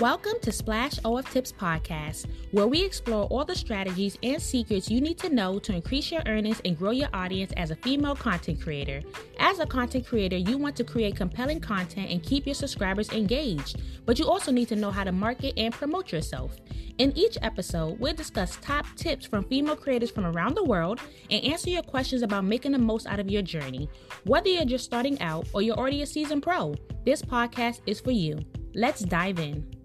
Welcome 0.00 0.34
to 0.42 0.52
Splash 0.52 0.98
OF 1.06 1.30
Tips 1.30 1.52
Podcast, 1.52 2.26
where 2.50 2.66
we 2.66 2.84
explore 2.84 3.24
all 3.28 3.46
the 3.46 3.54
strategies 3.54 4.18
and 4.22 4.42
secrets 4.42 4.90
you 4.90 5.00
need 5.00 5.16
to 5.16 5.30
know 5.30 5.58
to 5.60 5.74
increase 5.74 6.12
your 6.12 6.20
earnings 6.26 6.60
and 6.66 6.76
grow 6.76 6.90
your 6.90 7.08
audience 7.14 7.50
as 7.56 7.70
a 7.70 7.76
female 7.76 8.14
content 8.14 8.60
creator. 8.60 9.00
As 9.38 9.58
a 9.58 9.64
content 9.64 10.06
creator, 10.06 10.36
you 10.36 10.58
want 10.58 10.76
to 10.76 10.84
create 10.84 11.16
compelling 11.16 11.60
content 11.60 12.10
and 12.10 12.22
keep 12.22 12.44
your 12.44 12.54
subscribers 12.54 13.10
engaged, 13.10 13.80
but 14.04 14.18
you 14.18 14.28
also 14.28 14.52
need 14.52 14.68
to 14.68 14.76
know 14.76 14.90
how 14.90 15.02
to 15.02 15.12
market 15.12 15.54
and 15.56 15.72
promote 15.72 16.12
yourself. 16.12 16.58
In 16.98 17.16
each 17.16 17.38
episode, 17.40 17.98
we'll 17.98 18.12
discuss 18.12 18.58
top 18.60 18.84
tips 18.96 19.24
from 19.24 19.44
female 19.44 19.76
creators 19.76 20.10
from 20.10 20.26
around 20.26 20.56
the 20.56 20.64
world 20.64 21.00
and 21.30 21.42
answer 21.42 21.70
your 21.70 21.82
questions 21.82 22.20
about 22.20 22.44
making 22.44 22.72
the 22.72 22.78
most 22.78 23.06
out 23.06 23.18
of 23.18 23.30
your 23.30 23.42
journey. 23.42 23.88
Whether 24.24 24.50
you're 24.50 24.66
just 24.66 24.84
starting 24.84 25.18
out 25.22 25.48
or 25.54 25.62
you're 25.62 25.78
already 25.78 26.02
a 26.02 26.06
seasoned 26.06 26.42
pro, 26.42 26.74
this 27.06 27.22
podcast 27.22 27.80
is 27.86 27.98
for 27.98 28.10
you. 28.10 28.40
Let's 28.74 29.00
dive 29.00 29.38
in. 29.38 29.75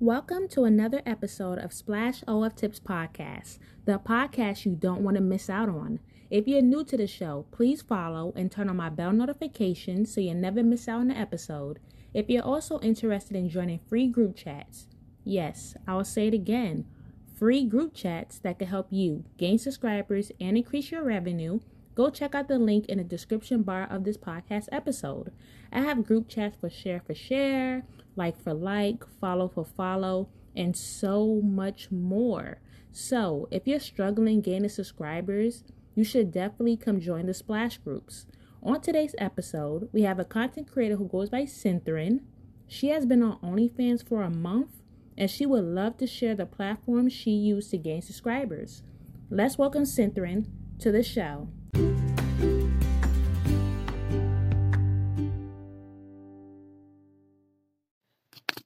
Welcome 0.00 0.48
to 0.48 0.64
another 0.64 1.02
episode 1.06 1.58
of 1.58 1.72
Splash 1.72 2.24
OF 2.26 2.56
Tips 2.56 2.80
Podcast, 2.80 3.58
the 3.84 4.00
podcast 4.00 4.66
you 4.66 4.74
don't 4.74 5.02
want 5.02 5.16
to 5.16 5.22
miss 5.22 5.48
out 5.48 5.68
on. 5.68 6.00
If 6.30 6.48
you're 6.48 6.62
new 6.62 6.84
to 6.86 6.96
the 6.96 7.06
show, 7.06 7.46
please 7.52 7.80
follow 7.80 8.32
and 8.34 8.50
turn 8.50 8.68
on 8.68 8.76
my 8.76 8.88
bell 8.88 9.12
notifications 9.12 10.12
so 10.12 10.20
you 10.20 10.34
never 10.34 10.64
miss 10.64 10.88
out 10.88 11.00
on 11.00 11.12
an 11.12 11.16
episode. 11.16 11.78
If 12.12 12.28
you're 12.28 12.42
also 12.42 12.80
interested 12.80 13.36
in 13.36 13.48
joining 13.48 13.78
free 13.78 14.08
group 14.08 14.34
chats, 14.34 14.88
yes, 15.22 15.76
I 15.86 15.94
will 15.94 16.04
say 16.04 16.26
it 16.26 16.34
again 16.34 16.86
free 17.32 17.64
group 17.64 17.94
chats 17.94 18.38
that 18.40 18.58
can 18.58 18.68
help 18.68 18.88
you 18.90 19.24
gain 19.38 19.58
subscribers 19.58 20.32
and 20.40 20.56
increase 20.56 20.90
your 20.90 21.04
revenue 21.04 21.60
go 21.94 22.10
check 22.10 22.34
out 22.34 22.48
the 22.48 22.58
link 22.58 22.86
in 22.86 22.98
the 22.98 23.04
description 23.04 23.62
bar 23.62 23.86
of 23.88 24.04
this 24.04 24.16
podcast 24.16 24.68
episode. 24.72 25.32
I 25.72 25.80
have 25.82 26.06
group 26.06 26.28
chats 26.28 26.56
for 26.56 26.68
share 26.68 27.00
for 27.00 27.14
share, 27.14 27.84
like 28.16 28.40
for 28.40 28.54
like, 28.54 29.04
follow 29.20 29.48
for 29.48 29.64
follow, 29.64 30.28
and 30.56 30.76
so 30.76 31.40
much 31.42 31.90
more. 31.90 32.58
So, 32.92 33.48
if 33.50 33.66
you're 33.66 33.80
struggling 33.80 34.40
gaining 34.40 34.68
subscribers, 34.68 35.64
you 35.94 36.04
should 36.04 36.32
definitely 36.32 36.76
come 36.76 37.00
join 37.00 37.26
the 37.26 37.34
splash 37.34 37.78
groups. 37.78 38.26
On 38.62 38.80
today's 38.80 39.14
episode, 39.18 39.88
we 39.92 40.02
have 40.02 40.18
a 40.18 40.24
content 40.24 40.70
creator 40.70 40.96
who 40.96 41.06
goes 41.06 41.28
by 41.28 41.42
Synthrin. 41.42 42.20
She 42.66 42.88
has 42.88 43.04
been 43.04 43.22
on 43.22 43.38
OnlyFans 43.40 44.06
for 44.06 44.22
a 44.22 44.30
month 44.30 44.80
and 45.16 45.30
she 45.30 45.46
would 45.46 45.64
love 45.64 45.96
to 45.98 46.06
share 46.06 46.34
the 46.34 46.46
platform 46.46 47.08
she 47.08 47.30
used 47.30 47.70
to 47.70 47.78
gain 47.78 48.02
subscribers. 48.02 48.82
Let's 49.30 49.58
welcome 49.58 49.84
Synthrin 49.84 50.46
to 50.78 50.90
the 50.90 51.02
show. 51.02 51.48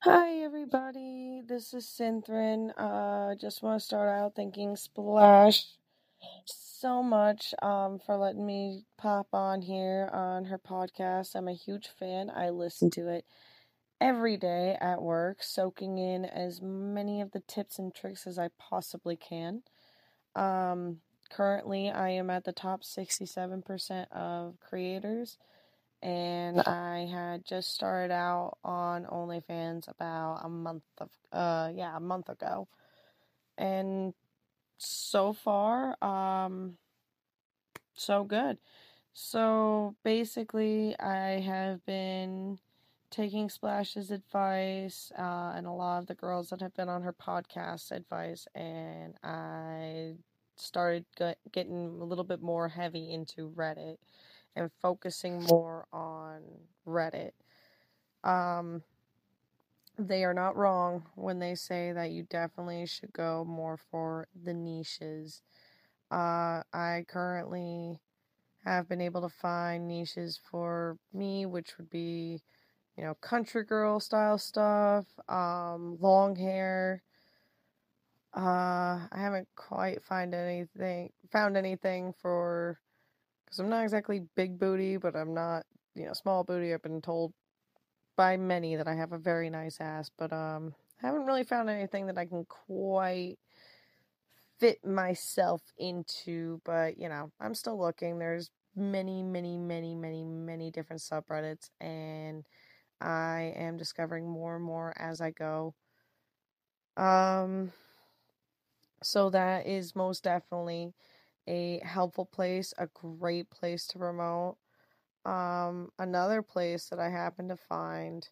Hi 0.02 0.42
everybody, 0.44 1.42
this 1.44 1.74
is 1.74 1.84
Synthrin. 1.84 2.70
Uh, 2.78 3.34
just 3.34 3.64
want 3.64 3.80
to 3.80 3.84
start 3.84 4.08
out 4.08 4.36
thanking 4.36 4.76
Splash 4.76 5.66
so 6.44 7.02
much 7.02 7.52
um, 7.62 7.98
for 7.98 8.16
letting 8.16 8.46
me 8.46 8.84
pop 8.96 9.26
on 9.32 9.60
here 9.60 10.08
on 10.12 10.44
her 10.44 10.58
podcast. 10.58 11.34
I'm 11.34 11.48
a 11.48 11.52
huge 11.52 11.88
fan. 11.88 12.30
I 12.30 12.50
listen 12.50 12.90
to 12.92 13.08
it 13.08 13.24
every 14.00 14.36
day 14.36 14.78
at 14.80 15.02
work, 15.02 15.42
soaking 15.42 15.98
in 15.98 16.24
as 16.24 16.62
many 16.62 17.20
of 17.20 17.32
the 17.32 17.40
tips 17.40 17.80
and 17.80 17.92
tricks 17.92 18.24
as 18.24 18.38
I 18.38 18.50
possibly 18.56 19.16
can. 19.16 19.62
Um, 20.36 20.98
currently, 21.28 21.90
I 21.90 22.10
am 22.10 22.30
at 22.30 22.44
the 22.44 22.52
top 22.52 22.84
67% 22.84 24.12
of 24.12 24.60
creators 24.60 25.38
and 26.02 26.60
I 26.60 27.08
had 27.10 27.44
just 27.44 27.74
started 27.74 28.12
out 28.12 28.58
on 28.64 29.04
OnlyFans 29.04 29.88
about 29.88 30.40
a 30.44 30.48
month 30.48 30.84
of 30.98 31.10
uh 31.32 31.70
yeah 31.74 31.96
a 31.96 32.00
month 32.00 32.28
ago, 32.28 32.68
and 33.56 34.14
so 34.78 35.32
far 35.32 36.02
um 36.02 36.76
so 37.94 38.24
good. 38.24 38.58
So 39.12 39.96
basically, 40.04 40.98
I 41.00 41.40
have 41.40 41.84
been 41.84 42.58
taking 43.10 43.48
Splash's 43.48 44.10
advice 44.10 45.10
uh, 45.18 45.52
and 45.56 45.66
a 45.66 45.72
lot 45.72 45.98
of 45.98 46.06
the 46.06 46.14
girls 46.14 46.50
that 46.50 46.60
have 46.60 46.74
been 46.74 46.88
on 46.88 47.02
her 47.02 47.12
podcast 47.12 47.90
advice, 47.90 48.46
and 48.54 49.14
I 49.24 50.14
started 50.56 51.04
get, 51.16 51.38
getting 51.52 51.86
a 52.00 52.04
little 52.04 52.24
bit 52.24 52.42
more 52.42 52.68
heavy 52.68 53.12
into 53.12 53.50
Reddit 53.50 53.96
and 54.58 54.70
focusing 54.82 55.42
more 55.44 55.86
on 55.92 56.42
Reddit. 56.86 57.32
Um, 58.24 58.82
they 59.98 60.24
are 60.24 60.34
not 60.34 60.56
wrong 60.56 61.04
when 61.14 61.38
they 61.38 61.54
say 61.54 61.92
that 61.92 62.10
you 62.10 62.24
definitely 62.24 62.86
should 62.86 63.12
go 63.12 63.44
more 63.44 63.76
for 63.76 64.28
the 64.44 64.54
niches. 64.54 65.42
Uh, 66.10 66.62
I 66.72 67.04
currently 67.08 68.00
have 68.64 68.88
been 68.88 69.00
able 69.00 69.22
to 69.22 69.28
find 69.28 69.88
niches 69.88 70.38
for 70.50 70.98
me, 71.12 71.46
which 71.46 71.76
would 71.78 71.90
be, 71.90 72.42
you 72.96 73.04
know, 73.04 73.14
country 73.14 73.64
girl 73.64 74.00
style 74.00 74.38
stuff, 74.38 75.06
um, 75.28 75.96
long 76.00 76.36
hair. 76.36 77.02
Uh, 78.36 79.08
I 79.10 79.16
haven't 79.16 79.48
quite 79.56 80.02
find 80.04 80.34
anything 80.34 81.10
found 81.32 81.56
anything 81.56 82.12
for 82.20 82.78
because 83.48 83.60
I'm 83.60 83.70
not 83.70 83.82
exactly 83.82 84.22
big 84.36 84.58
booty, 84.58 84.98
but 84.98 85.16
I'm 85.16 85.32
not, 85.32 85.64
you 85.94 86.04
know, 86.04 86.12
small 86.12 86.44
booty. 86.44 86.74
I've 86.74 86.82
been 86.82 87.00
told 87.00 87.32
by 88.14 88.36
many 88.36 88.76
that 88.76 88.86
I 88.86 88.94
have 88.94 89.12
a 89.12 89.18
very 89.18 89.48
nice 89.48 89.80
ass, 89.80 90.10
but 90.18 90.32
um, 90.34 90.74
I 91.02 91.06
haven't 91.06 91.24
really 91.24 91.44
found 91.44 91.70
anything 91.70 92.06
that 92.08 92.18
I 92.18 92.26
can 92.26 92.44
quite 92.44 93.36
fit 94.58 94.84
myself 94.84 95.62
into. 95.78 96.60
But 96.64 96.98
you 96.98 97.08
know, 97.08 97.32
I'm 97.40 97.54
still 97.54 97.78
looking. 97.80 98.18
There's 98.18 98.50
many, 98.76 99.22
many, 99.22 99.56
many, 99.56 99.94
many, 99.94 100.24
many 100.24 100.70
different 100.70 101.00
subreddits, 101.00 101.70
and 101.80 102.44
I 103.00 103.54
am 103.56 103.78
discovering 103.78 104.28
more 104.28 104.56
and 104.56 104.64
more 104.64 104.92
as 104.98 105.22
I 105.22 105.30
go. 105.30 105.74
Um, 106.98 107.72
so 109.02 109.30
that 109.30 109.66
is 109.66 109.96
most 109.96 110.24
definitely 110.24 110.92
a 111.48 111.80
helpful 111.84 112.26
place, 112.26 112.74
a 112.78 112.86
great 112.88 113.50
place 113.50 113.86
to 113.88 113.98
promote. 113.98 114.56
Um, 115.24 115.90
another 115.98 116.42
place 116.42 116.88
that 116.90 117.00
I 117.00 117.08
happen 117.08 117.48
to 117.48 117.56
find 117.56 118.28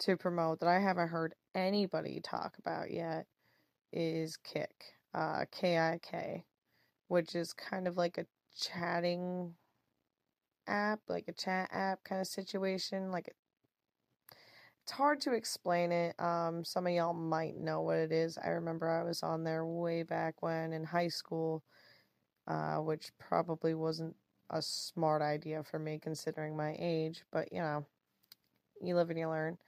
to 0.00 0.16
promote 0.16 0.60
that 0.60 0.68
I 0.68 0.80
haven't 0.80 1.08
heard 1.08 1.34
anybody 1.54 2.20
talk 2.20 2.56
about 2.58 2.90
yet 2.90 3.26
is 3.92 4.36
Kik, 4.36 4.74
uh, 5.14 5.44
K 5.52 5.78
I 5.78 6.00
K, 6.02 6.44
which 7.08 7.36
is 7.36 7.52
kind 7.52 7.86
of 7.86 7.96
like 7.96 8.18
a 8.18 8.26
chatting 8.60 9.54
app, 10.66 11.00
like 11.08 11.28
a 11.28 11.32
chat 11.32 11.68
app 11.72 12.02
kind 12.02 12.20
of 12.20 12.26
situation. 12.26 13.12
Like 13.12 13.32
it's 14.82 14.92
hard 14.92 15.20
to 15.22 15.32
explain 15.32 15.92
it. 15.92 16.20
Um, 16.20 16.64
some 16.64 16.86
of 16.86 16.92
y'all 16.92 17.14
might 17.14 17.56
know 17.56 17.82
what 17.82 17.98
it 17.98 18.12
is. 18.12 18.36
I 18.36 18.48
remember 18.48 18.90
I 18.90 19.04
was 19.04 19.22
on 19.22 19.44
there 19.44 19.64
way 19.64 20.02
back 20.02 20.42
when 20.42 20.72
in 20.72 20.84
high 20.84 21.08
school 21.08 21.62
uh, 22.46 22.76
which 22.76 23.12
probably 23.18 23.74
wasn't 23.74 24.14
a 24.50 24.60
smart 24.62 25.22
idea 25.22 25.62
for 25.62 25.78
me 25.78 25.98
considering 26.02 26.56
my 26.56 26.76
age, 26.78 27.24
but 27.32 27.52
you 27.52 27.60
know, 27.60 27.86
you 28.80 28.94
live 28.94 29.10
and 29.10 29.18
you 29.18 29.28
learn. 29.28 29.58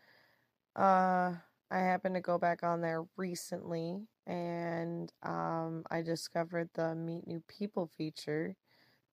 Uh, 0.74 1.34
I 1.70 1.78
happened 1.78 2.14
to 2.14 2.20
go 2.20 2.38
back 2.38 2.62
on 2.62 2.80
there 2.80 3.04
recently 3.16 4.06
and 4.26 5.12
um, 5.22 5.84
I 5.90 6.02
discovered 6.02 6.70
the 6.74 6.94
Meet 6.94 7.26
New 7.26 7.42
People 7.48 7.90
feature, 7.96 8.56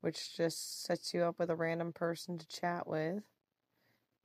which 0.02 0.36
just 0.36 0.84
sets 0.84 1.14
you 1.14 1.24
up 1.24 1.40
with 1.40 1.50
a 1.50 1.56
random 1.56 1.94
person 1.94 2.38
to 2.38 2.48
chat 2.48 2.88
with. 2.88 3.24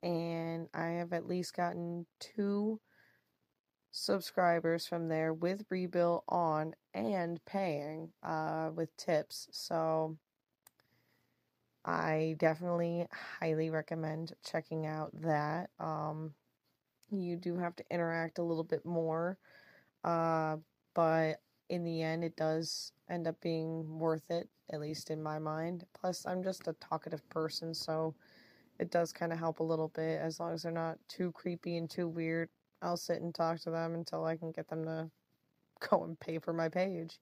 And 0.02 0.68
I 0.74 0.86
have 0.90 1.12
at 1.12 1.26
least 1.26 1.54
gotten 1.54 2.06
two 2.20 2.80
subscribers 3.90 4.86
from 4.86 5.08
there 5.08 5.32
with 5.32 5.64
Rebuild 5.70 6.22
on 6.28 6.74
and 7.06 7.44
paying 7.44 8.10
uh, 8.22 8.70
with 8.74 8.96
tips. 8.96 9.48
So 9.50 10.16
I 11.84 12.36
definitely 12.38 13.06
highly 13.40 13.70
recommend 13.70 14.34
checking 14.44 14.86
out 14.86 15.10
that. 15.22 15.70
Um, 15.80 16.34
you 17.10 17.36
do 17.36 17.56
have 17.56 17.74
to 17.76 17.84
interact 17.90 18.38
a 18.38 18.42
little 18.42 18.64
bit 18.64 18.84
more, 18.84 19.38
uh, 20.04 20.56
but 20.94 21.40
in 21.70 21.84
the 21.84 22.02
end, 22.02 22.24
it 22.24 22.36
does 22.36 22.92
end 23.08 23.26
up 23.26 23.40
being 23.40 23.98
worth 23.98 24.30
it, 24.30 24.48
at 24.70 24.80
least 24.80 25.10
in 25.10 25.22
my 25.22 25.38
mind. 25.38 25.84
Plus, 25.98 26.26
I'm 26.26 26.42
just 26.42 26.68
a 26.68 26.74
talkative 26.74 27.26
person, 27.30 27.74
so 27.74 28.14
it 28.78 28.90
does 28.90 29.12
kind 29.12 29.32
of 29.32 29.38
help 29.38 29.60
a 29.60 29.64
little 29.64 29.88
bit 29.88 30.20
as 30.20 30.40
long 30.40 30.52
as 30.52 30.62
they're 30.62 30.72
not 30.72 30.98
too 31.08 31.32
creepy 31.32 31.76
and 31.76 31.88
too 31.88 32.08
weird. 32.08 32.48
I'll 32.82 32.96
sit 32.96 33.22
and 33.22 33.34
talk 33.34 33.60
to 33.60 33.70
them 33.70 33.94
until 33.94 34.24
I 34.24 34.36
can 34.36 34.52
get 34.52 34.68
them 34.68 34.84
to 34.84 35.10
go 35.90 36.04
and 36.04 36.18
pay 36.20 36.38
for 36.38 36.52
my 36.52 36.68
page. 36.68 37.18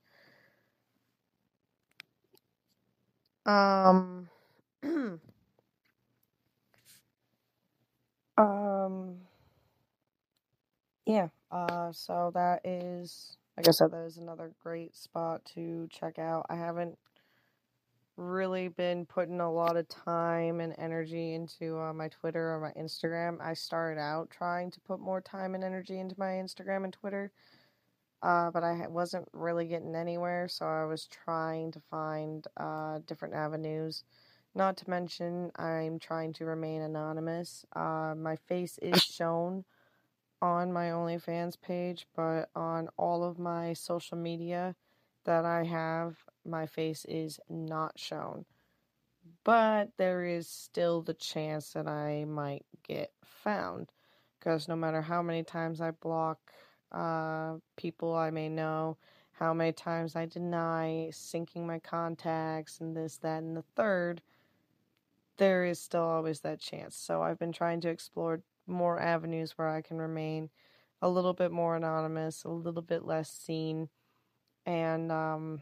Um, 3.47 4.29
um, 8.39 9.17
yeah. 11.07 11.29
Uh, 11.51 11.93
so 11.93 12.31
that 12.35 12.61
is, 12.65 13.37
like 13.57 13.69
I 13.69 13.73
said, 13.73 13.93
that 13.93 14.05
is 14.07 14.19
another 14.19 14.53
great 14.63 14.97
spot 14.97 15.45
to 15.55 15.89
check 15.91 16.19
out. 16.19 16.47
I 16.51 16.57
haven't 16.57 16.99
really 18.19 18.69
been 18.69 19.07
putting 19.07 19.41
a 19.41 19.53
lot 19.53 19.77
of 19.77 19.89
time 19.89 20.61
and 20.61 20.75
energy 20.79 21.35
into 21.35 21.79
uh, 21.81 21.93
my 21.95 22.09
Twitter 22.09 22.55
or 22.55 22.61
my 22.61 22.73
Instagram. 22.81 23.41
I 23.43 23.55
started 23.55 24.01
out 24.01 24.31
trying 24.31 24.71
to 24.73 24.81
put 24.83 25.01
more 25.01 25.21
time 25.23 25.57
and 25.57 25.65
energy 25.65 26.01
into 26.01 26.17
my 26.19 26.33
Instagram 26.33 26.85
and 26.85 26.95
Twitter 26.95 27.33
uh, 28.23 28.51
but 28.51 28.65
I 28.65 28.87
wasn't 28.89 29.29
really 29.33 29.67
getting 29.67 29.95
anywhere, 29.95 30.49
so 30.49 30.67
I 30.67 30.85
was 30.85 31.07
trying 31.07 31.73
to 31.73 31.81
find 31.91 32.47
uh, 32.57 33.01
different 33.07 33.35
avenues. 33.35 34.05
Not 34.55 34.77
to 34.79 34.91
mention, 34.91 35.51
I'm 35.57 35.99
trying 35.99 36.33
to 36.35 36.47
remain 36.47 36.83
anonymous. 36.83 37.67
Uh, 37.75 38.15
my 38.17 38.37
face 38.49 38.79
is 38.81 39.03
shown 39.03 39.65
on 40.41 40.73
my 40.73 40.87
OnlyFans 40.87 41.61
page, 41.61 42.07
but 42.15 42.49
on 42.55 42.89
all 42.97 43.25
of 43.25 43.39
my 43.39 43.73
social 43.75 44.17
media 44.17 44.75
that 45.25 45.45
I 45.45 45.65
have, 45.65 46.17
my 46.45 46.67
face 46.67 47.05
is 47.07 47.39
not 47.49 47.99
shown. 47.99 48.45
But 49.45 49.91
there 49.97 50.25
is 50.25 50.49
still 50.49 51.03
the 51.03 51.15
chance 51.15 51.73
that 51.73 51.87
I 51.87 52.25
might 52.25 52.65
get 52.87 53.13
found. 53.25 53.91
Because 54.39 54.69
no 54.69 54.77
matter 54.77 55.03
how 55.03 55.23
many 55.23 55.43
times 55.43 55.81
I 55.81 55.91
block 55.91 56.39
uh, 56.97 57.59
people 57.77 58.15
I 58.15 58.31
may 58.31 58.49
know, 58.49 58.97
how 59.33 59.53
many 59.53 59.73
times 59.73 60.17
I 60.17 60.25
deny 60.27 61.11
syncing 61.13 61.67
my 61.67 61.79
contacts 61.79 62.81
and 62.81 62.97
this, 62.97 63.19
that, 63.19 63.43
and 63.43 63.57
the 63.57 63.65
third, 63.75 64.23
there 65.37 65.67
is 65.67 65.79
still 65.79 66.05
always 66.05 66.41
that 66.41 66.59
chance. 66.59 66.97
So 66.97 67.23
I've 67.23 67.39
been 67.39 67.53
trying 67.53 67.83
to 67.83 67.91
explore 67.91 68.41
more 68.67 68.99
avenues 68.99 69.53
where 69.57 69.69
I 69.69 69.83
can 69.83 69.99
remain 69.99 70.49
a 71.03 71.09
little 71.11 71.35
bit 71.35 71.53
more 71.53 71.77
anonymous, 71.77 72.45
a 72.45 72.49
little 72.49 72.81
bit 72.81 73.05
less 73.05 73.31
seen, 73.31 73.91
and 74.65 75.13
um, 75.13 75.61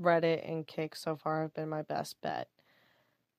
Reddit 0.00 0.48
and 0.48 0.64
Kik 0.66 0.94
so 0.94 1.16
far 1.16 1.42
have 1.42 1.54
been 1.54 1.68
my 1.68 1.82
best 1.82 2.16
bet. 2.22 2.48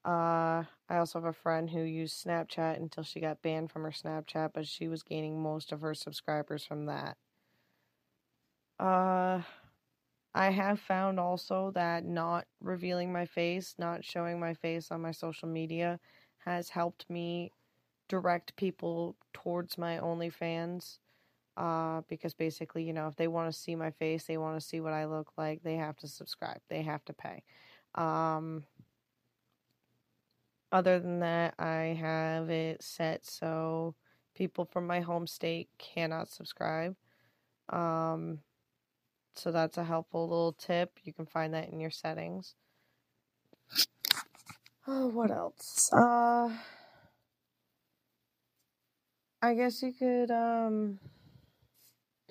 Uh, 0.04 0.64
I 0.92 0.98
also 0.98 1.20
have 1.20 1.26
a 1.26 1.34
friend 1.34 1.70
who 1.70 1.84
used 1.84 2.22
Snapchat 2.22 2.76
until 2.76 3.04
she 3.04 3.22
got 3.22 3.42
banned 3.42 3.72
from 3.72 3.84
her 3.84 3.92
Snapchat, 3.92 4.52
but 4.54 4.68
she 4.68 4.90
was 4.90 5.04
gaining 5.04 5.42
most 5.42 5.72
of 5.72 5.80
her 5.80 5.94
subscribers 5.94 6.66
from 6.66 6.88
that. 6.88 7.16
Uh, 8.78 9.42
I 10.36 10.50
have 10.50 10.82
found 10.82 11.18
also 11.18 11.72
that 11.76 12.04
not 12.04 12.46
revealing 12.60 13.14
my 13.14 13.26
face, 13.26 13.76
not 13.78 14.04
showing 14.04 14.38
my 14.38 14.54
face 14.54 14.92
on 14.92 15.02
my 15.02 15.12
social 15.12 15.48
media, 15.48 15.98
has 16.40 16.68
helped 16.68 17.10
me 17.10 17.54
direct 18.10 18.58
people 18.58 19.16
towards 19.32 19.78
my 19.78 19.98
OnlyFans 19.98 20.98
uh, 21.56 22.02
because 22.10 22.34
basically, 22.34 22.84
you 22.84 22.92
know, 22.92 23.08
if 23.08 23.16
they 23.16 23.30
want 23.30 23.50
to 23.50 23.58
see 23.58 23.76
my 23.76 23.92
face, 23.92 24.26
they 24.26 24.38
want 24.38 24.60
to 24.60 24.68
see 24.68 24.82
what 24.82 24.92
I 24.92 25.06
look 25.06 25.32
like, 25.38 25.64
they 25.64 25.76
have 25.76 25.96
to 26.00 26.10
subscribe, 26.10 26.60
they 26.70 26.82
have 26.82 27.06
to 27.06 27.14
pay. 27.14 27.44
Um, 27.96 28.66
other 30.72 31.00
than 31.00 31.20
that, 31.22 31.56
I 31.60 31.98
have 32.00 32.50
it 32.50 32.84
set 32.84 33.26
so 33.26 33.96
people 34.36 34.66
from 34.66 34.88
my 34.88 35.02
home 35.02 35.28
state 35.28 35.70
cannot 35.80 36.30
subscribe. 36.30 36.96
Um, 37.70 38.40
so 39.36 39.52
that's 39.52 39.78
a 39.78 39.84
helpful 39.86 40.28
little 40.30 40.54
tip. 40.54 41.00
You 41.04 41.14
can 41.14 41.26
find 41.28 41.54
that 41.54 41.70
in 41.70 41.80
your 41.80 41.92
settings. 41.92 42.56
Oh, 44.88 45.08
what 45.10 45.32
else? 45.32 45.90
Uh, 45.94 46.50
I 49.42 49.56
guess 49.56 49.84
you 49.84 49.94
could 49.94 50.32
um 50.32 51.00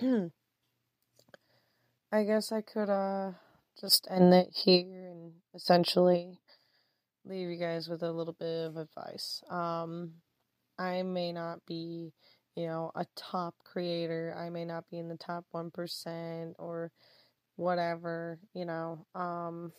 I 2.12 2.24
guess 2.24 2.52
I 2.52 2.62
could 2.62 2.90
uh 2.90 3.32
just 3.80 4.06
end 4.10 4.34
it 4.34 4.48
here 4.64 5.08
and 5.10 5.32
essentially 5.54 6.40
leave 7.30 7.48
you 7.48 7.56
guys 7.56 7.88
with 7.88 8.02
a 8.02 8.10
little 8.12 8.34
bit 8.34 8.66
of 8.66 8.76
advice. 8.76 9.42
Um 9.50 10.12
I 10.78 11.02
may 11.02 11.32
not 11.32 11.64
be, 11.66 12.12
you 12.56 12.66
know, 12.66 12.90
a 12.94 13.06
top 13.16 13.54
creator. 13.64 14.34
I 14.36 14.50
may 14.50 14.64
not 14.64 14.84
be 14.90 14.98
in 14.98 15.08
the 15.08 15.16
top 15.16 15.44
1% 15.54 16.54
or 16.58 16.90
whatever, 17.56 18.38
you 18.54 18.64
know. 18.64 19.06
Um 19.14 19.72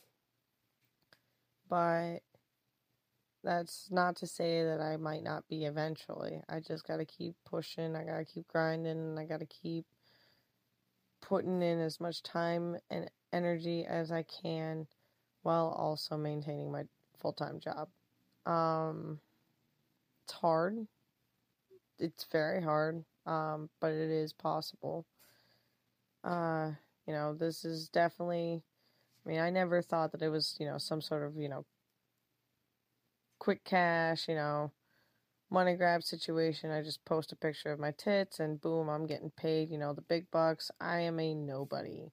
but 1.69 2.19
that's 3.43 3.89
not 3.91 4.15
to 4.17 4.27
say 4.27 4.63
that 4.63 4.81
I 4.81 4.97
might 4.97 5.23
not 5.23 5.47
be 5.49 5.65
eventually. 5.65 6.41
I 6.47 6.59
just 6.59 6.87
got 6.87 6.97
to 6.97 7.05
keep 7.05 7.35
pushing. 7.49 7.95
I 7.95 8.03
got 8.03 8.17
to 8.17 8.25
keep 8.25 8.47
grinding 8.47 8.91
and 8.91 9.19
I 9.19 9.25
got 9.25 9.39
to 9.39 9.47
keep 9.47 9.85
putting 11.21 11.61
in 11.61 11.79
as 11.79 11.99
much 11.99 12.21
time 12.23 12.77
and 12.91 13.09
energy 13.33 13.85
as 13.85 14.11
I 14.11 14.23
can 14.23 14.85
while 15.43 15.69
also 15.69 16.17
maintaining 16.17 16.71
my 16.71 16.83
full 17.21 17.33
time 17.33 17.59
job. 17.59 17.87
Um, 18.45 19.19
it's 20.25 20.33
hard. 20.33 20.87
It's 21.99 22.25
very 22.31 22.61
hard, 22.63 23.03
um, 23.25 23.69
but 23.79 23.91
it 23.91 24.09
is 24.09 24.33
possible. 24.33 25.05
Uh, 26.23 26.71
you 27.07 27.13
know, 27.13 27.33
this 27.33 27.63
is 27.65 27.89
definitely. 27.89 28.63
I 29.25 29.29
mean, 29.29 29.39
I 29.39 29.51
never 29.51 29.83
thought 29.83 30.11
that 30.13 30.23
it 30.23 30.29
was, 30.29 30.55
you 30.59 30.65
know, 30.65 30.79
some 30.79 30.99
sort 30.99 31.23
of, 31.23 31.37
you 31.37 31.47
know, 31.47 31.63
quick 33.37 33.63
cash, 33.63 34.27
you 34.27 34.35
know, 34.35 34.71
money 35.51 35.75
grab 35.75 36.01
situation. 36.01 36.71
I 36.71 36.81
just 36.81 37.03
post 37.05 37.31
a 37.31 37.35
picture 37.35 37.71
of 37.71 37.79
my 37.79 37.91
tits 37.91 38.39
and 38.39 38.59
boom, 38.59 38.89
I'm 38.89 39.05
getting 39.05 39.31
paid, 39.31 39.69
you 39.69 39.77
know, 39.77 39.93
the 39.93 40.01
big 40.01 40.31
bucks. 40.31 40.71
I 40.79 41.01
am 41.01 41.19
a 41.19 41.35
nobody. 41.35 42.11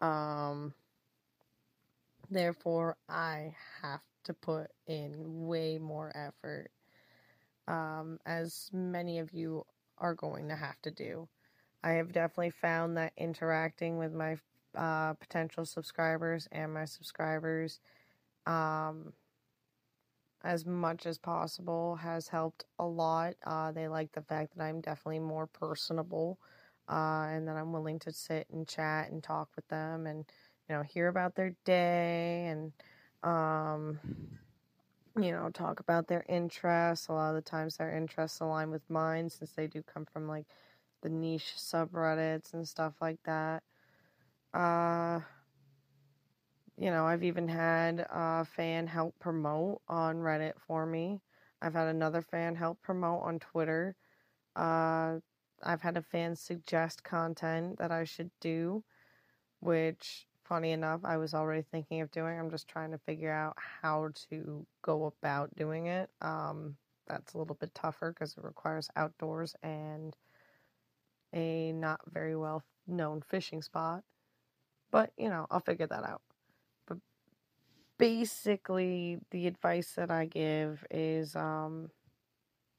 Um 0.00 0.74
therefore 2.30 2.96
I 3.08 3.54
have 3.82 4.00
to 4.24 4.34
put 4.34 4.68
in 4.86 5.14
way 5.46 5.78
more 5.78 6.12
effort. 6.14 6.70
Um 7.68 8.18
as 8.26 8.70
many 8.72 9.18
of 9.18 9.32
you 9.32 9.64
are 9.98 10.14
going 10.14 10.48
to 10.48 10.56
have 10.56 10.80
to 10.82 10.90
do. 10.90 11.28
I 11.84 11.90
have 11.92 12.12
definitely 12.12 12.50
found 12.50 12.96
that 12.96 13.12
interacting 13.16 13.98
with 13.98 14.12
my 14.12 14.36
uh, 14.76 15.14
potential 15.14 15.64
subscribers 15.64 16.48
and 16.52 16.72
my 16.72 16.84
subscribers 16.84 17.80
um, 18.46 19.12
as 20.44 20.66
much 20.66 21.06
as 21.06 21.18
possible 21.18 21.96
has 21.96 22.28
helped 22.28 22.64
a 22.78 22.84
lot. 22.84 23.34
Uh, 23.44 23.70
they 23.72 23.88
like 23.88 24.12
the 24.12 24.22
fact 24.22 24.56
that 24.56 24.64
I'm 24.64 24.80
definitely 24.80 25.20
more 25.20 25.46
personable 25.46 26.38
uh, 26.88 27.26
and 27.30 27.46
that 27.46 27.56
I'm 27.56 27.72
willing 27.72 27.98
to 28.00 28.12
sit 28.12 28.48
and 28.52 28.66
chat 28.66 29.10
and 29.10 29.22
talk 29.22 29.50
with 29.54 29.66
them 29.68 30.06
and, 30.06 30.24
you 30.68 30.74
know, 30.74 30.82
hear 30.82 31.08
about 31.08 31.34
their 31.34 31.54
day 31.64 32.46
and, 32.46 32.72
um, 33.22 33.98
you 35.16 35.32
know, 35.32 35.50
talk 35.50 35.80
about 35.80 36.06
their 36.06 36.24
interests. 36.28 37.08
A 37.08 37.12
lot 37.12 37.30
of 37.30 37.34
the 37.36 37.42
times 37.42 37.76
their 37.76 37.94
interests 37.94 38.40
align 38.40 38.70
with 38.70 38.88
mine 38.88 39.28
since 39.28 39.52
they 39.52 39.66
do 39.66 39.82
come 39.82 40.06
from 40.06 40.28
like 40.28 40.46
the 41.02 41.08
niche 41.08 41.54
subreddits 41.56 42.54
and 42.54 42.66
stuff 42.66 42.94
like 43.00 43.18
that. 43.24 43.62
Uh, 44.54 45.20
you 46.76 46.90
know, 46.90 47.06
I've 47.06 47.22
even 47.24 47.48
had 47.48 48.06
a 48.10 48.44
fan 48.44 48.86
help 48.86 49.14
promote 49.18 49.82
on 49.88 50.16
Reddit 50.16 50.54
for 50.66 50.86
me. 50.86 51.20
I've 51.60 51.74
had 51.74 51.88
another 51.88 52.22
fan 52.22 52.54
help 52.54 52.80
promote 52.82 53.22
on 53.22 53.38
Twitter. 53.38 53.94
Uh, 54.56 55.18
I've 55.62 55.82
had 55.82 55.96
a 55.96 56.02
fan 56.02 56.34
suggest 56.34 57.04
content 57.04 57.78
that 57.78 57.92
I 57.92 58.04
should 58.04 58.30
do, 58.40 58.82
which, 59.60 60.26
funny 60.52 60.72
enough, 60.72 61.00
I 61.02 61.16
was 61.16 61.32
already 61.32 61.62
thinking 61.62 62.02
of 62.02 62.10
doing. 62.10 62.38
I'm 62.38 62.50
just 62.50 62.68
trying 62.68 62.90
to 62.90 62.98
figure 62.98 63.32
out 63.32 63.56
how 63.80 64.10
to 64.28 64.66
go 64.82 65.06
about 65.06 65.56
doing 65.56 65.86
it. 65.86 66.10
Um, 66.20 66.76
that's 67.08 67.32
a 67.32 67.38
little 67.38 67.54
bit 67.54 67.74
tougher 67.74 68.12
because 68.12 68.36
it 68.36 68.44
requires 68.44 68.90
outdoors 68.94 69.56
and 69.62 70.14
a 71.32 71.72
not 71.72 72.00
very 72.12 72.36
well 72.36 72.62
known 72.86 73.22
fishing 73.22 73.62
spot. 73.62 74.02
But, 74.90 75.12
you 75.16 75.30
know, 75.30 75.46
I'll 75.50 75.60
figure 75.60 75.86
that 75.86 76.04
out 76.04 76.20
But 76.86 76.98
basically 77.96 79.20
the 79.30 79.46
advice 79.46 79.94
that 79.94 80.10
I 80.10 80.26
give 80.26 80.84
is 80.90 81.34
um, 81.34 81.88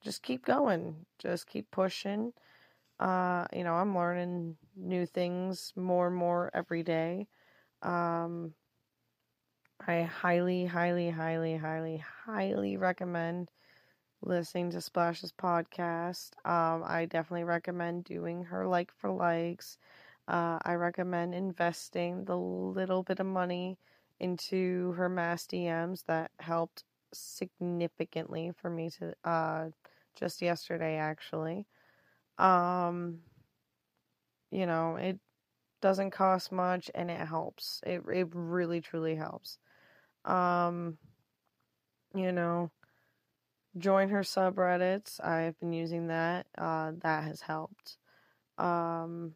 just 0.04 0.22
keep 0.22 0.46
going, 0.46 1.08
just 1.18 1.48
keep 1.48 1.72
pushing. 1.72 2.34
Uh, 3.00 3.46
you 3.52 3.64
know, 3.64 3.74
I'm 3.74 3.98
learning 3.98 4.58
new 4.76 5.08
things 5.08 5.74
more 5.76 6.06
and 6.06 6.16
more 6.16 6.52
every 6.54 6.84
day. 6.84 7.28
Um, 7.84 8.56
I 9.86 10.02
highly, 10.04 10.66
highly, 10.66 11.10
highly, 11.12 11.58
highly, 11.58 11.98
highly 11.98 12.78
recommend 12.78 13.52
listening 14.22 14.72
to 14.72 14.82
Splash's 14.82 15.32
podcast. 15.34 16.32
Um, 16.46 16.84
I 16.86 17.06
definitely 17.06 17.46
recommend 17.46 18.06
doing 18.06 18.44
her 18.46 18.68
like 18.68 18.92
for 18.94 19.12
likes. 19.12 19.78
Uh, 20.28 20.60
I 20.64 20.76
recommend 20.76 21.36
investing 21.36 22.26
the 22.26 22.38
little 22.38 23.04
bit 23.04 23.20
of 23.20 23.28
money 23.28 23.78
into 24.20 24.94
her 24.94 25.10
mass 25.10 25.48
DMs 25.48 26.04
that 26.08 26.32
helped 26.40 26.84
significantly 27.14 28.52
for 28.58 28.70
me 28.70 28.90
to 28.90 29.14
uh 29.24 29.70
just 30.16 30.42
yesterday 30.42 30.98
actually. 30.98 31.66
Um 32.40 33.20
you 34.52 34.66
know, 34.66 34.96
it 34.98 35.20
doesn't 35.84 36.12
cost 36.12 36.50
much 36.50 36.90
and 36.96 37.12
it 37.12 37.20
helps. 37.20 37.82
It 37.86 38.04
it 38.12 38.30
really 38.32 38.80
truly 38.80 39.16
helps. 39.16 39.58
Um 40.24 40.98
you 42.16 42.32
know, 42.32 42.72
join 43.78 44.08
her 44.10 44.22
subreddits. 44.22 45.22
I've 45.22 45.60
been 45.60 45.74
using 45.74 46.08
that. 46.08 46.48
Uh 46.58 46.94
that 47.02 47.26
has 47.26 47.42
helped. 47.42 47.98
Um 48.58 49.34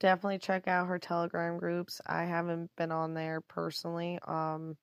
definitely 0.00 0.38
check 0.38 0.66
out 0.66 0.88
her 0.88 0.98
Telegram 0.98 1.56
groups. 1.56 2.00
I 2.04 2.24
haven't 2.24 2.74
been 2.76 2.90
on 2.90 3.14
there 3.14 3.40
personally. 3.40 4.18
Um 4.26 4.76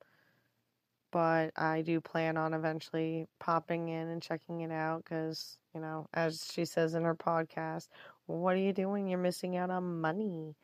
but 1.12 1.52
I 1.58 1.82
do 1.82 2.00
plan 2.00 2.38
on 2.38 2.54
eventually 2.54 3.28
popping 3.42 3.90
in 3.90 4.08
and 4.08 4.22
checking 4.22 4.62
it 4.62 4.72
out 4.72 5.04
because, 5.04 5.58
you 5.76 5.82
know, 5.82 6.08
as 6.14 6.50
she 6.50 6.64
says 6.64 6.94
in 6.94 7.04
her 7.04 7.16
podcast, 7.16 7.90
what 8.32 8.56
are 8.56 8.60
you 8.60 8.74
doing? 8.74 9.08
You're 9.08 9.20
missing 9.20 9.58
out 9.58 9.70
on 9.70 10.02
money. 10.02 10.56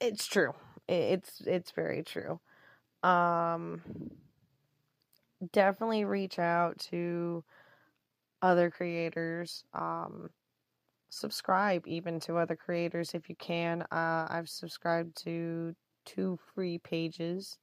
It's 0.00 0.26
true. 0.26 0.54
It's 0.86 1.42
it's 1.46 1.70
very 1.72 2.02
true. 2.02 2.40
Um 3.02 3.82
definitely 5.52 6.04
reach 6.04 6.38
out 6.38 6.78
to 6.90 7.44
other 8.42 8.70
creators. 8.70 9.64
Um 9.72 10.30
subscribe 11.10 11.86
even 11.86 12.20
to 12.20 12.36
other 12.36 12.56
creators 12.56 13.14
if 13.14 13.28
you 13.28 13.34
can. 13.36 13.82
Uh 13.90 14.26
I've 14.28 14.48
subscribed 14.48 15.16
to 15.24 15.74
two 16.04 16.38
free 16.54 16.78
pages, 16.78 17.58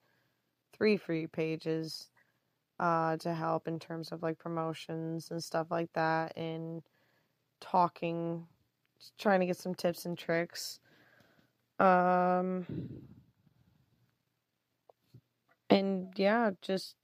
three 0.74 0.98
free 0.98 1.28
pages 1.28 2.10
uh 2.80 3.18
to 3.18 3.34
help 3.34 3.68
in 3.68 3.80
terms 3.80 4.12
of 4.12 4.22
like 4.22 4.38
promotions 4.38 5.32
and 5.32 5.44
stuff 5.44 5.68
like 5.72 5.92
that 5.94 6.36
and 6.38 6.84
talking 7.62 8.46
trying 9.18 9.40
to 9.40 9.46
get 9.46 9.58
some 9.58 9.76
tips 9.76 10.06
and 10.06 10.18
tricks. 10.18 10.80
Um, 11.80 12.66
and 15.70 16.14
yeah, 16.16 16.52
just 16.62 16.96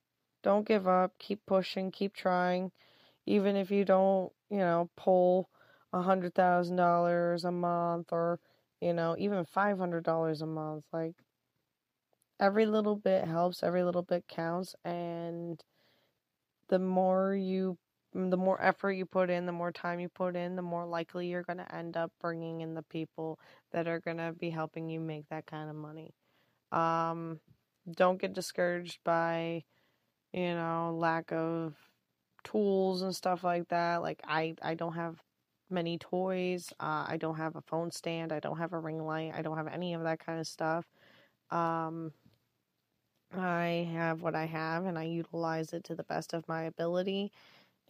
don't 0.43 0.67
give 0.67 0.87
up. 0.87 1.13
Keep 1.19 1.45
pushing. 1.45 1.91
Keep 1.91 2.13
trying. 2.15 2.71
Even 3.25 3.55
if 3.55 3.71
you 3.71 3.85
don't, 3.85 4.31
you 4.49 4.57
know, 4.57 4.89
pull 4.95 5.49
a 5.93 6.01
hundred 6.01 6.33
thousand 6.33 6.77
dollars 6.77 7.43
a 7.43 7.51
month 7.51 8.07
or, 8.11 8.39
you 8.79 8.93
know, 8.93 9.15
even 9.19 9.45
five 9.45 9.77
hundred 9.77 10.03
dollars 10.03 10.41
a 10.41 10.47
month. 10.47 10.85
Like 10.91 11.15
every 12.39 12.65
little 12.65 12.95
bit 12.95 13.25
helps. 13.25 13.63
Every 13.63 13.83
little 13.83 14.03
bit 14.03 14.25
counts. 14.27 14.75
And 14.85 15.61
the 16.69 16.79
more 16.79 17.35
you 17.35 17.77
the 18.13 18.37
more 18.37 18.61
effort 18.61 18.91
you 18.91 19.05
put 19.05 19.29
in, 19.29 19.45
the 19.45 19.51
more 19.51 19.71
time 19.71 19.99
you 19.99 20.09
put 20.09 20.35
in, 20.35 20.55
the 20.55 20.61
more 20.61 20.85
likely 20.85 21.27
you're 21.27 21.43
going 21.43 21.57
to 21.57 21.75
end 21.75 21.95
up 21.95 22.11
bringing 22.19 22.61
in 22.61 22.73
the 22.73 22.83
people 22.83 23.39
that 23.71 23.87
are 23.87 23.99
going 23.99 24.17
to 24.17 24.33
be 24.33 24.49
helping 24.49 24.89
you 24.89 24.99
make 24.99 25.29
that 25.29 25.45
kind 25.45 25.69
of 25.69 25.75
money. 25.75 26.13
Um, 26.71 27.39
don't 27.89 28.19
get 28.19 28.33
discouraged 28.33 28.99
by, 29.03 29.63
you 30.33 30.53
know, 30.53 30.95
lack 30.97 31.31
of 31.31 31.75
tools 32.43 33.01
and 33.01 33.15
stuff 33.15 33.43
like 33.43 33.69
that. 33.69 34.01
Like 34.01 34.21
I, 34.27 34.55
I 34.61 34.73
don't 34.73 34.93
have 34.93 35.21
many 35.69 35.97
toys. 35.97 36.73
Uh, 36.79 37.05
I 37.07 37.17
don't 37.17 37.37
have 37.37 37.55
a 37.55 37.61
phone 37.61 37.91
stand. 37.91 38.33
I 38.33 38.39
don't 38.39 38.57
have 38.57 38.73
a 38.73 38.79
ring 38.79 39.05
light. 39.05 39.31
I 39.35 39.41
don't 39.41 39.57
have 39.57 39.67
any 39.67 39.93
of 39.93 40.03
that 40.03 40.25
kind 40.25 40.39
of 40.39 40.47
stuff. 40.47 40.85
Um, 41.49 42.11
I 43.33 43.89
have 43.93 44.21
what 44.21 44.35
I 44.35 44.45
have 44.45 44.85
and 44.85 44.99
I 44.99 45.03
utilize 45.03 45.71
it 45.71 45.85
to 45.85 45.95
the 45.95 46.03
best 46.03 46.33
of 46.33 46.47
my 46.49 46.63
ability 46.63 47.31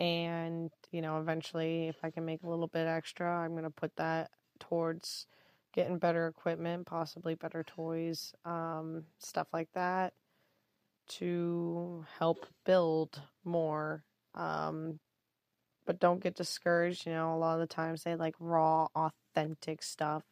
and 0.01 0.71
you 0.91 1.01
know 1.01 1.19
eventually 1.19 1.87
if 1.87 1.95
i 2.03 2.09
can 2.09 2.25
make 2.25 2.41
a 2.43 2.49
little 2.49 2.67
bit 2.67 2.87
extra 2.87 3.29
i'm 3.39 3.51
going 3.51 3.63
to 3.63 3.69
put 3.69 3.95
that 3.95 4.31
towards 4.59 5.27
getting 5.73 5.97
better 5.97 6.27
equipment 6.27 6.85
possibly 6.85 7.35
better 7.35 7.63
toys 7.63 8.33
um, 8.43 9.03
stuff 9.19 9.47
like 9.53 9.69
that 9.73 10.13
to 11.07 12.03
help 12.19 12.47
build 12.65 13.21
more 13.45 14.03
um, 14.33 14.99
but 15.85 15.99
don't 15.99 16.23
get 16.23 16.35
discouraged 16.35 17.05
you 17.05 17.13
know 17.13 17.35
a 17.35 17.37
lot 17.37 17.53
of 17.53 17.59
the 17.59 17.73
times 17.73 18.03
they 18.03 18.15
like 18.15 18.35
raw 18.39 18.87
authentic 18.95 19.83
stuff 19.83 20.23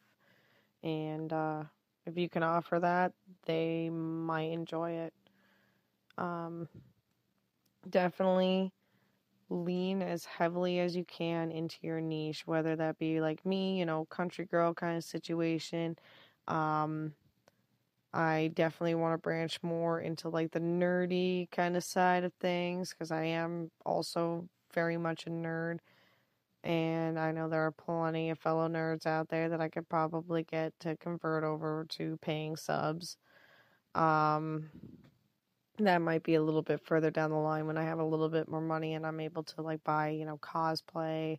and 0.82 1.32
uh, 1.32 1.62
if 2.06 2.16
you 2.16 2.28
can 2.28 2.42
offer 2.42 2.80
that 2.80 3.12
they 3.46 3.90
might 3.90 4.52
enjoy 4.52 4.92
it. 4.92 5.14
Um, 6.18 6.68
definitely 7.88 8.72
lean 9.50 10.00
as 10.02 10.24
heavily 10.24 10.78
as 10.78 10.96
you 10.96 11.04
can 11.04 11.50
into 11.50 11.76
your 11.82 12.00
niche, 12.00 12.46
whether 12.46 12.76
that 12.76 12.98
be 12.98 13.20
like 13.20 13.44
me, 13.44 13.78
you 13.78 13.84
know, 13.84 14.06
country 14.06 14.44
girl 14.44 14.72
kind 14.72 14.96
of 14.96 15.04
situation. 15.04 15.98
Um, 16.48 17.14
I 18.12 18.50
definitely 18.54 18.94
want 18.96 19.14
to 19.14 19.18
branch 19.18 19.58
more 19.62 20.00
into 20.00 20.28
like 20.28 20.52
the 20.52 20.60
nerdy 20.60 21.50
kind 21.50 21.76
of 21.76 21.84
side 21.84 22.24
of 22.24 22.32
things 22.40 22.90
because 22.90 23.10
I 23.10 23.24
am 23.24 23.70
also 23.84 24.48
very 24.72 24.96
much 24.96 25.26
a 25.26 25.30
nerd. 25.30 25.78
And 26.62 27.18
I 27.18 27.32
know 27.32 27.48
there 27.48 27.66
are 27.66 27.72
plenty 27.72 28.30
of 28.30 28.38
fellow 28.38 28.68
nerds 28.68 29.06
out 29.06 29.28
there 29.28 29.48
that 29.48 29.60
I 29.60 29.68
could 29.68 29.88
probably 29.88 30.42
get 30.42 30.72
to 30.80 30.96
convert 30.96 31.42
over 31.42 31.86
to 31.90 32.18
paying 32.20 32.56
subs. 32.56 33.16
Um, 33.94 34.70
that 35.84 36.02
might 36.02 36.22
be 36.22 36.34
a 36.34 36.42
little 36.42 36.62
bit 36.62 36.80
further 36.84 37.10
down 37.10 37.30
the 37.30 37.36
line 37.36 37.66
when 37.66 37.78
I 37.78 37.84
have 37.84 37.98
a 37.98 38.04
little 38.04 38.28
bit 38.28 38.48
more 38.48 38.60
money 38.60 38.94
and 38.94 39.06
I'm 39.06 39.20
able 39.20 39.42
to 39.44 39.62
like 39.62 39.82
buy, 39.84 40.10
you 40.10 40.24
know, 40.24 40.38
cosplay, 40.38 41.38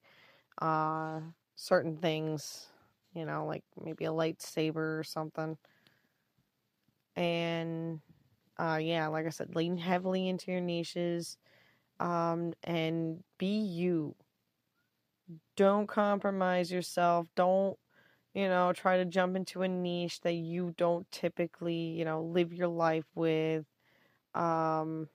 uh, 0.61 1.19
certain 1.55 1.97
things, 1.97 2.67
you 3.13 3.25
know, 3.25 3.45
like 3.45 3.63
maybe 3.83 4.05
a 4.05 4.09
lightsaber 4.11 4.99
or 4.99 5.03
something. 5.03 5.57
And 7.15 7.99
uh, 8.57 8.79
yeah, 8.81 9.07
like 9.07 9.25
I 9.25 9.29
said, 9.29 9.55
lean 9.55 9.77
heavily 9.77 10.27
into 10.27 10.51
your 10.51 10.61
niches, 10.61 11.37
um, 11.99 12.53
and 12.63 13.23
be 13.37 13.59
you. 13.59 14.15
Don't 15.55 15.87
compromise 15.87 16.71
yourself. 16.71 17.27
Don't, 17.35 17.77
you 18.33 18.47
know, 18.47 18.73
try 18.73 18.97
to 18.97 19.05
jump 19.05 19.35
into 19.35 19.61
a 19.61 19.67
niche 19.67 20.21
that 20.21 20.33
you 20.33 20.73
don't 20.77 21.09
typically, 21.11 21.75
you 21.75 22.05
know, 22.05 22.21
live 22.23 22.53
your 22.53 22.67
life 22.67 23.05
with 23.15 23.65
um, 24.33 25.09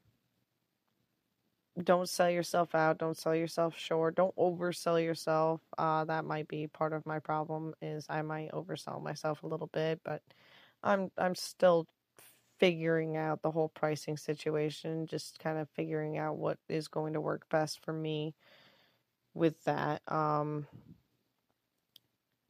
don't 1.82 2.08
sell 2.08 2.30
yourself 2.30 2.74
out. 2.74 2.98
Don't 2.98 3.16
sell 3.16 3.34
yourself 3.34 3.76
short. 3.76 4.14
Don't 4.14 4.34
oversell 4.36 5.02
yourself. 5.02 5.60
Uh, 5.76 6.04
that 6.06 6.24
might 6.24 6.48
be 6.48 6.66
part 6.66 6.92
of 6.92 7.04
my 7.04 7.18
problem. 7.18 7.74
Is 7.82 8.06
I 8.08 8.22
might 8.22 8.52
oversell 8.52 9.02
myself 9.02 9.42
a 9.42 9.46
little 9.46 9.68
bit, 9.68 10.00
but 10.04 10.22
I'm 10.82 11.10
I'm 11.18 11.34
still 11.34 11.86
figuring 12.58 13.16
out 13.16 13.42
the 13.42 13.50
whole 13.50 13.68
pricing 13.68 14.16
situation. 14.16 15.06
Just 15.06 15.38
kind 15.38 15.58
of 15.58 15.68
figuring 15.70 16.16
out 16.16 16.38
what 16.38 16.58
is 16.68 16.88
going 16.88 17.12
to 17.12 17.20
work 17.20 17.48
best 17.50 17.84
for 17.84 17.92
me 17.92 18.34
with 19.34 19.62
that. 19.64 20.00
Um, 20.10 20.66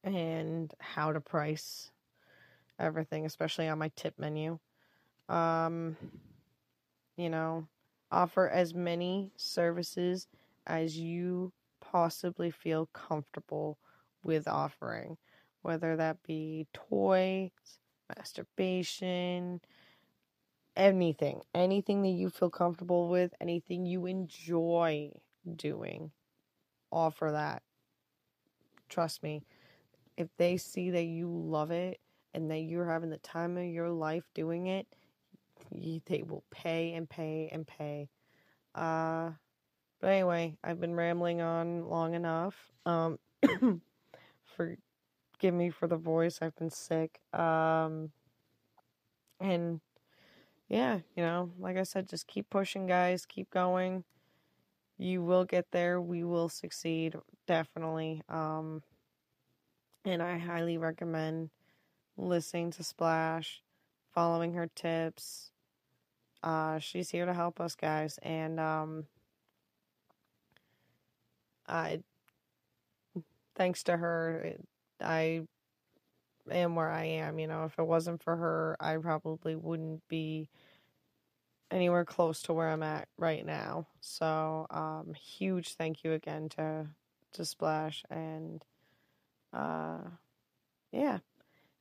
and 0.04 0.72
how 0.78 1.12
to 1.12 1.20
price 1.20 1.90
everything, 2.78 3.26
especially 3.26 3.66
on 3.66 3.78
my 3.78 3.90
tip 3.96 4.14
menu. 4.18 4.58
Um, 5.28 5.96
you 7.16 7.30
know, 7.30 7.66
offer 8.10 8.48
as 8.48 8.74
many 8.74 9.30
services 9.36 10.26
as 10.66 10.98
you 10.98 11.52
possibly 11.80 12.50
feel 12.50 12.86
comfortable 12.92 13.78
with 14.22 14.48
offering, 14.48 15.16
whether 15.62 15.96
that 15.96 16.22
be 16.22 16.66
toys, 16.72 17.50
masturbation, 18.16 19.60
anything, 20.76 21.40
anything 21.54 22.02
that 22.02 22.10
you 22.10 22.28
feel 22.30 22.50
comfortable 22.50 23.08
with, 23.08 23.32
anything 23.40 23.86
you 23.86 24.06
enjoy 24.06 25.10
doing, 25.56 26.10
offer 26.92 27.30
that. 27.32 27.62
Trust 28.88 29.22
me, 29.22 29.42
if 30.16 30.28
they 30.36 30.56
see 30.56 30.90
that 30.90 31.04
you 31.04 31.28
love 31.28 31.70
it 31.70 32.00
and 32.34 32.50
that 32.50 32.60
you're 32.60 32.88
having 32.88 33.10
the 33.10 33.18
time 33.18 33.56
of 33.56 33.64
your 33.64 33.90
life 33.90 34.24
doing 34.34 34.66
it, 34.66 34.86
they 35.70 36.22
will 36.22 36.44
pay 36.50 36.94
and 36.94 37.08
pay 37.08 37.48
and 37.52 37.66
pay. 37.66 38.08
Uh, 38.74 39.30
but 40.00 40.08
anyway, 40.08 40.56
I've 40.62 40.80
been 40.80 40.94
rambling 40.94 41.40
on 41.40 41.88
long 41.88 42.14
enough. 42.14 42.54
Um, 42.84 43.18
forgive 44.44 45.54
me 45.54 45.70
for 45.70 45.86
the 45.86 45.96
voice. 45.96 46.38
I've 46.42 46.56
been 46.56 46.70
sick. 46.70 47.20
Um, 47.32 48.10
and 49.40 49.80
yeah, 50.68 51.00
you 51.14 51.22
know, 51.22 51.50
like 51.58 51.76
I 51.76 51.84
said, 51.84 52.08
just 52.08 52.26
keep 52.26 52.50
pushing, 52.50 52.86
guys. 52.86 53.24
Keep 53.26 53.50
going. 53.50 54.04
You 54.98 55.22
will 55.22 55.44
get 55.44 55.72
there. 55.72 56.00
We 56.00 56.24
will 56.24 56.48
succeed, 56.48 57.16
definitely. 57.46 58.22
Um, 58.28 58.82
and 60.04 60.22
I 60.22 60.38
highly 60.38 60.78
recommend 60.78 61.50
listening 62.16 62.70
to 62.72 62.84
Splash, 62.84 63.62
following 64.14 64.54
her 64.54 64.68
tips, 64.74 65.50
uh, 66.46 66.78
she's 66.78 67.10
here 67.10 67.26
to 67.26 67.34
help 67.34 67.60
us, 67.60 67.74
guys, 67.74 68.20
and 68.22 68.60
um, 68.60 69.04
I, 71.66 71.98
thanks 73.56 73.82
to 73.82 73.96
her, 73.96 74.52
I 75.00 75.42
am 76.48 76.76
where 76.76 76.88
I 76.88 77.02
am. 77.04 77.40
You 77.40 77.48
know, 77.48 77.64
if 77.64 77.76
it 77.80 77.82
wasn't 77.84 78.22
for 78.22 78.36
her, 78.36 78.76
I 78.78 78.96
probably 78.98 79.56
wouldn't 79.56 80.06
be 80.06 80.48
anywhere 81.72 82.04
close 82.04 82.42
to 82.42 82.52
where 82.52 82.68
I'm 82.70 82.84
at 82.84 83.08
right 83.18 83.44
now. 83.44 83.88
So, 84.00 84.68
um, 84.70 85.14
huge 85.14 85.74
thank 85.74 86.04
you 86.04 86.12
again 86.12 86.48
to 86.50 86.86
to 87.32 87.44
Splash 87.44 88.04
and 88.08 88.64
uh 89.52 89.98
yeah. 90.92 91.18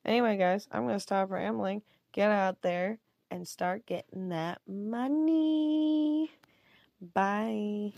Anyway, 0.04 0.36
guys, 0.36 0.66
I'm 0.72 0.82
going 0.82 0.96
to 0.96 1.00
stop 1.00 1.30
rambling. 1.30 1.82
Get 2.12 2.30
out 2.30 2.62
there 2.62 2.98
and 3.30 3.46
start 3.46 3.86
getting 3.86 4.28
that 4.30 4.60
money. 4.66 6.30
Bye. 7.00 7.92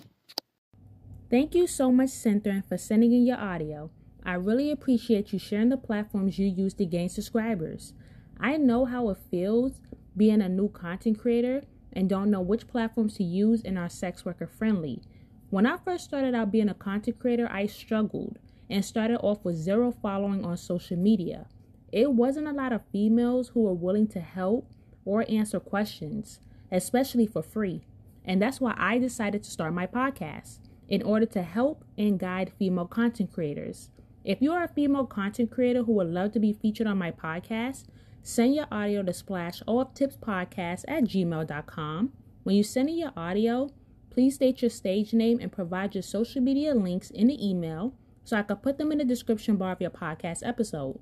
Thank 1.31 1.55
you 1.55 1.67
so 1.67 1.93
much, 1.93 2.09
Synthrin, 2.09 2.65
for 2.65 2.79
sending 2.79 3.13
in 3.13 3.27
your 3.27 3.39
audio. 3.39 3.91
I 4.25 4.35
really 4.35 4.71
appreciate 4.71 5.33
you 5.33 5.39
sharing 5.39 5.69
the 5.69 5.77
platforms 5.77 6.39
you 6.39 6.47
use 6.47 6.75
to 6.75 6.87
gain 6.87 7.09
subscribers. 7.09 7.93
I 8.41 8.57
know 8.57 8.85
how 8.85 9.11
it 9.11 9.19
feels 9.31 9.81
being 10.17 10.41
a 10.41 10.49
new 10.49 10.69
content 10.69 11.19
creator 11.19 11.63
and 11.93 12.09
don't 12.09 12.31
know 12.31 12.41
which 12.41 12.69
platforms 12.69 13.17
to 13.17 13.25
use 13.25 13.63
and 13.63 13.79
are 13.79 13.89
sex 13.89 14.25
worker 14.25 14.47
friendly. 14.47 15.03
When 15.51 15.67
I 15.67 15.77
first 15.79 16.05
started 16.05 16.35
out 16.35 16.53
being 16.53 16.69
a 16.69 16.75
content 16.75 17.19
creator, 17.19 17.49
I 17.51 17.67
struggled 17.67 18.39
and 18.69 18.85
started 18.85 19.19
off 19.21 19.45
with 19.45 19.57
zero 19.57 19.91
following 19.91 20.45
on 20.45 20.57
social 20.57 20.97
media. 20.97 21.47
It 21.91 22.13
wasn't 22.13 22.49
a 22.49 22.53
lot 22.53 22.73
of 22.73 22.83
females 22.93 23.49
who 23.49 23.63
were 23.63 23.75
willing 23.75 24.09
to 24.09 24.21
help 24.21 24.71
or 25.09 25.25
answer 25.27 25.59
questions, 25.59 26.39
especially 26.71 27.27
for 27.27 27.43
free. 27.43 27.81
And 28.27 28.43
that's 28.43 28.61
why 28.61 28.75
I 28.77 28.99
decided 28.99 29.43
to 29.43 29.51
start 29.51 29.73
my 29.73 29.87
podcast 29.87 30.59
in 30.87 31.03
order 31.03 31.25
to 31.25 31.43
help 31.43 31.83
and 31.97 32.19
guide 32.19 32.53
female 32.59 32.87
content 32.87 33.33
creators. 33.33 33.89
If 34.23 34.43
you 34.43 34.53
are 34.53 34.65
a 34.65 34.69
female 34.69 35.07
content 35.07 35.51
creator 35.51 35.85
who 35.85 35.93
would 35.93 36.09
love 36.09 36.33
to 36.33 36.39
be 36.39 36.53
featured 36.53 36.87
on 36.87 36.99
my 36.99 37.11
podcast, 37.11 37.85
send 38.23 38.55
your 38.55 38.67
audio 38.71 39.03
to 39.03 39.15
splash 39.15 39.63
podcast 39.63 40.85
at 40.87 41.05
gmail.com. 41.05 42.13
When 42.43 42.57
you 42.57 42.63
send 42.63 42.91
in 42.91 42.99
your 42.99 43.13
audio, 43.17 43.71
please 44.11 44.35
state 44.35 44.61
your 44.61 44.71
stage 44.71 45.15
name 45.15 45.39
and 45.41 45.51
provide 45.51 45.95
your 45.95 46.03
social 46.03 46.43
media 46.43 46.75
links 46.75 47.11
in 47.11 47.29
the 47.29 47.49
email 47.49 47.95
so 48.25 48.37
I 48.37 48.43
can 48.43 48.57
put 48.57 48.77
them 48.77 48.93
in 48.93 48.99
the 48.99 49.07
description 49.07 49.57
bar 49.57 49.73
of 49.73 49.81
your 49.81 49.91
podcast 49.91 50.47
episode. 50.47 51.01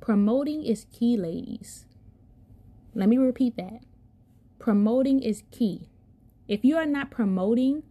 Promoting 0.00 0.64
is 0.64 0.86
key, 0.90 1.18
ladies. 1.18 1.84
Let 2.94 3.08
me 3.08 3.18
repeat 3.18 3.56
that. 3.56 3.80
Promoting 4.58 5.22
is 5.22 5.42
key. 5.50 5.88
If 6.48 6.64
you 6.64 6.76
are 6.76 6.86
not 6.86 7.10
promoting, 7.10 7.82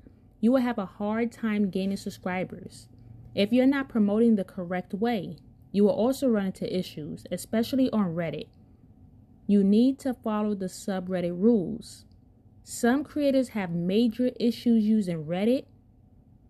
you 0.42 0.52
will 0.52 0.62
have 0.62 0.78
a 0.78 0.86
hard 0.86 1.32
time 1.32 1.70
gaining 1.70 1.98
subscribers. 1.98 2.88
If 3.36 3.54
you're 3.54 3.68
not 3.68 3.90
promoting 3.90 4.36
the 4.36 4.44
correct 4.44 4.94
way, 4.94 5.38
you 5.72 5.84
will 5.84 5.92
also 5.92 6.28
run 6.28 6.48
into 6.48 6.78
issues, 6.78 7.24
especially 7.32 7.90
on 7.92 8.16
Reddit. 8.16 8.48
You 9.46 9.64
need 9.64 10.00
to 10.00 10.14
follow 10.14 10.56
the 10.56 10.66
subreddit 10.66 11.40
rules. 11.40 12.06
Some 12.64 13.04
creators 13.04 13.50
have 13.50 13.72
major 13.72 14.32
issues 14.40 14.84
using 14.84 15.26
Reddit 15.26 15.66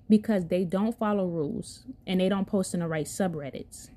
because 0.09 0.45
they 0.45 0.63
don't 0.63 0.97
follow 0.97 1.27
rules 1.27 1.85
and 2.07 2.19
they 2.19 2.29
don't 2.29 2.47
post 2.47 2.73
in 2.73 2.79
the 2.79 2.87
right 2.87 3.05
subreddits. 3.05 3.89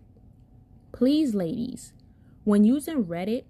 Please, 0.93 1.35
ladies, 1.35 1.93
when 2.45 2.65
using 2.65 3.05
Reddit, 3.05 3.45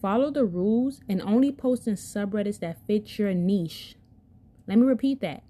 follow 0.00 0.30
the 0.30 0.44
rules 0.44 1.00
and 1.08 1.20
only 1.22 1.52
post 1.52 1.86
in 1.86 1.94
subreddits 1.94 2.60
that 2.60 2.86
fit 2.86 3.18
your 3.18 3.34
niche. 3.34 3.96
Let 4.66 4.78
me 4.78 4.86
repeat 4.86 5.20
that. 5.20 5.42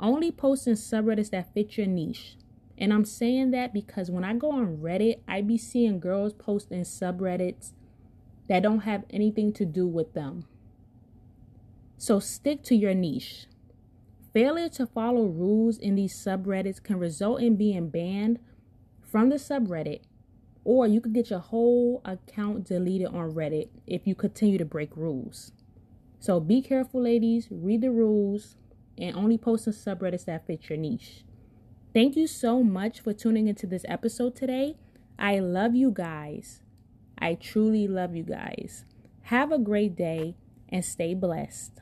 Only 0.00 0.30
post 0.30 0.66
in 0.66 0.74
subreddits 0.74 1.30
that 1.30 1.52
fit 1.54 1.76
your 1.76 1.86
niche. 1.86 2.36
And 2.76 2.92
I'm 2.92 3.04
saying 3.04 3.52
that 3.52 3.72
because 3.72 4.10
when 4.10 4.24
I 4.24 4.34
go 4.34 4.50
on 4.50 4.78
Reddit, 4.78 5.20
I 5.28 5.42
be 5.42 5.56
seeing 5.56 6.00
girls 6.00 6.32
post 6.32 6.72
in 6.72 6.82
subreddits 6.82 7.72
that 8.48 8.62
don't 8.62 8.80
have 8.80 9.04
anything 9.10 9.52
to 9.54 9.64
do 9.64 9.86
with 9.86 10.12
them. 10.12 10.46
So 11.96 12.18
stick 12.18 12.62
to 12.64 12.74
your 12.74 12.94
niche. 12.94 13.46
Failure 14.32 14.68
to 14.70 14.86
follow 14.86 15.26
rules 15.26 15.78
in 15.78 15.94
these 15.94 16.20
subreddits 16.20 16.82
can 16.82 16.98
result 16.98 17.40
in 17.40 17.56
being 17.56 17.88
banned 17.88 18.40
from 19.08 19.28
the 19.28 19.36
subreddit, 19.36 20.00
or 20.64 20.86
you 20.86 21.00
could 21.00 21.12
get 21.12 21.30
your 21.30 21.40
whole 21.40 22.00
account 22.04 22.64
deleted 22.64 23.08
on 23.08 23.32
Reddit 23.32 23.68
if 23.86 24.06
you 24.06 24.14
continue 24.14 24.58
to 24.58 24.64
break 24.64 24.96
rules. 24.96 25.52
So 26.18 26.40
be 26.40 26.62
careful, 26.62 27.02
ladies, 27.02 27.48
read 27.50 27.82
the 27.82 27.90
rules, 27.90 28.56
and 28.96 29.14
only 29.14 29.36
post 29.36 29.66
in 29.66 29.74
subreddits 29.74 30.24
that 30.24 30.46
fit 30.46 30.70
your 30.70 30.78
niche. 30.78 31.24
Thank 31.92 32.16
you 32.16 32.26
so 32.26 32.62
much 32.62 33.00
for 33.00 33.12
tuning 33.12 33.46
into 33.46 33.66
this 33.66 33.84
episode 33.88 34.34
today. 34.34 34.76
I 35.18 35.38
love 35.38 35.74
you 35.74 35.90
guys. 35.90 36.62
I 37.18 37.34
truly 37.34 37.86
love 37.86 38.16
you 38.16 38.24
guys. 38.24 38.84
Have 39.24 39.52
a 39.52 39.58
great 39.58 39.96
day 39.96 40.34
and 40.68 40.84
stay 40.84 41.14
blessed. 41.14 41.80